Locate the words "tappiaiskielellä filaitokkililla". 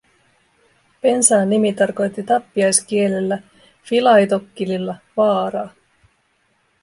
2.23-4.95